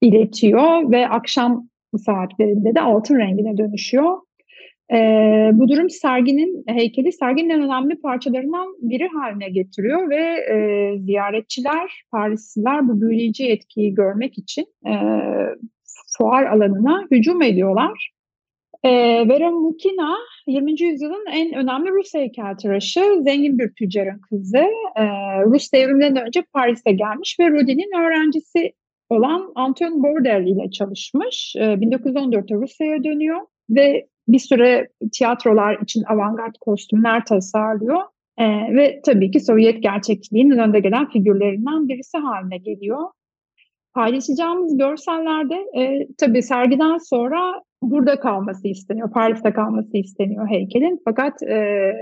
iletiyor 0.00 0.90
ve 0.90 1.08
akşam 1.08 1.68
saatlerinde 1.98 2.74
de 2.74 2.80
altın 2.80 3.18
rengine 3.18 3.56
dönüşüyor. 3.56 4.18
E, 4.92 4.98
bu 5.52 5.68
durum 5.68 5.90
serginin 5.90 6.64
heykeli 6.66 7.12
serginin 7.12 7.50
en 7.50 7.62
önemli 7.62 8.00
parçalarından 8.00 8.76
biri 8.80 9.08
haline 9.08 9.48
getiriyor 9.48 10.10
ve 10.10 10.22
e, 10.54 10.98
ziyaretçiler, 10.98 12.02
Parisliler 12.10 12.88
bu 12.88 13.00
büyüleyici 13.00 13.48
etkiyi 13.48 13.94
görmek 13.94 14.38
için 14.38 14.66
e, 14.86 14.94
fuar 16.18 16.44
alanına 16.44 17.06
hücum 17.10 17.42
ediyorlar. 17.42 18.12
E, 18.84 18.90
Vera 19.28 19.50
Mukina 19.50 20.16
20. 20.46 20.82
yüzyılın 20.82 21.26
en 21.32 21.54
önemli 21.54 21.90
Rus 21.90 22.14
heykeltıraşı, 22.14 23.00
zengin 23.22 23.58
bir 23.58 23.72
tüccarın 23.78 24.20
kızı. 24.30 24.64
E, 24.96 25.04
Rus 25.44 25.72
devriminden 25.72 26.26
önce 26.26 26.42
Paris'e 26.52 26.92
gelmiş 26.92 27.36
ve 27.40 27.50
Rodin'in 27.50 27.98
öğrencisi 28.00 28.72
olan 29.08 29.52
Anton 29.54 30.02
Bordel 30.02 30.46
ile 30.46 30.70
çalışmış. 30.70 31.54
E, 31.56 31.60
1914'te 31.60 32.54
Rusya'ya 32.54 33.04
dönüyor 33.04 33.40
ve 33.70 34.06
bir 34.28 34.38
süre 34.38 34.88
tiyatrolar 35.12 35.78
için 35.78 36.02
avantgard 36.02 36.54
kostümler 36.60 37.24
tasarlıyor. 37.24 38.00
E, 38.38 38.46
ve 38.76 39.00
tabii 39.04 39.30
ki 39.30 39.40
Sovyet 39.40 39.82
gerçekliğinin 39.82 40.58
önde 40.58 40.80
gelen 40.80 41.10
figürlerinden 41.10 41.88
birisi 41.88 42.18
haline 42.18 42.58
geliyor. 42.58 43.10
Paylaşacağımız 43.94 44.78
görsellerde 44.78 45.54
e, 45.54 46.06
tabii 46.18 46.42
sergiden 46.42 46.98
sonra 46.98 47.62
burada 47.82 48.20
kalması 48.20 48.68
isteniyor, 48.68 49.12
Paris'te 49.12 49.52
kalması 49.52 49.96
isteniyor 49.96 50.48
heykelin. 50.48 51.00
Fakat 51.04 51.42
e, 51.42 51.92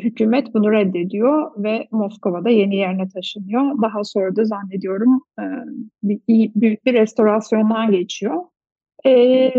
hükümet 0.00 0.54
bunu 0.54 0.72
reddediyor 0.72 1.64
ve 1.64 1.88
Moskova'da 1.90 2.50
yeni 2.50 2.76
yerine 2.76 3.08
taşınıyor. 3.08 3.82
Daha 3.82 4.04
sonra 4.04 4.36
da 4.36 4.44
zannediyorum 4.44 5.20
e, 5.40 5.44
bir, 6.02 6.50
büyük 6.54 6.86
bir 6.86 6.94
restorasyondan 6.94 7.90
geçiyor. 7.90 8.42
E, 9.06 9.52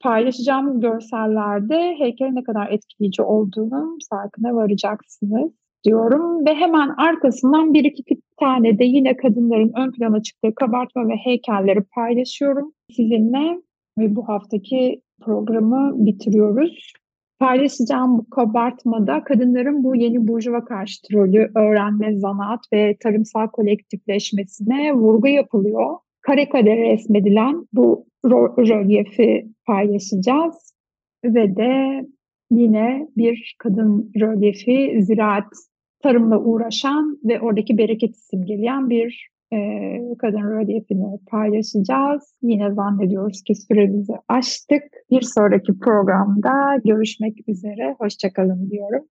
paylaşacağımız 0.00 0.80
görsellerde 0.80 1.94
heykelin 1.98 2.34
ne 2.34 2.44
kadar 2.44 2.70
etkileyici 2.70 3.22
olduğunu 3.22 3.98
farkına 4.10 4.54
varacaksınız 4.54 5.52
diyorum. 5.84 6.46
Ve 6.46 6.54
hemen 6.54 6.88
arkasından 6.88 7.74
bir 7.74 7.84
iki 7.84 8.16
tane 8.40 8.78
de 8.78 8.84
yine 8.84 9.16
kadınların 9.16 9.72
ön 9.76 9.92
plana 9.92 10.22
çıktığı 10.22 10.54
kabartma 10.54 11.08
ve 11.08 11.14
heykelleri 11.24 11.82
paylaşıyorum 11.82 12.72
sizinle. 12.90 13.60
Ve 13.98 14.16
bu 14.16 14.28
haftaki 14.28 15.02
programı 15.20 16.06
bitiriyoruz. 16.06 16.92
Paylaşacağım 17.38 18.18
bu 18.18 18.30
kabartmada 18.30 19.24
kadınların 19.24 19.84
bu 19.84 19.96
yeni 19.96 20.28
burjuva 20.28 20.64
karşıtı 20.64 21.14
rolü 21.14 21.50
öğrenme, 21.54 22.18
zanaat 22.18 22.60
ve 22.72 22.96
tarımsal 23.00 23.48
kolektifleşmesine 23.48 24.92
vurgu 24.92 25.28
yapılıyor. 25.28 25.96
Kare 26.20 26.48
kare 26.48 26.76
resmedilen 26.76 27.66
bu 27.72 28.06
rölyefi 28.30 29.46
paylaşacağız. 29.66 30.74
Ve 31.24 31.56
de 31.56 32.06
yine 32.50 33.08
bir 33.16 33.56
kadın 33.58 34.12
rölyefi 34.20 35.02
ziraat 35.02 35.52
tarımla 36.02 36.38
uğraşan 36.38 37.18
ve 37.24 37.40
oradaki 37.40 37.78
bereketi 37.78 38.18
simgeleyen 38.18 38.90
bir 38.90 39.30
e, 39.52 39.58
kadın 40.18 40.42
rölyefini 40.42 41.18
paylaşacağız. 41.30 42.34
Yine 42.42 42.72
zannediyoruz 42.72 43.42
ki 43.42 43.54
süremizi 43.54 44.12
aştık. 44.28 44.82
Bir 45.10 45.22
sonraki 45.22 45.78
programda 45.78 46.80
görüşmek 46.84 47.48
üzere. 47.48 47.94
Hoşçakalın 47.98 48.70
diyorum. 48.70 49.04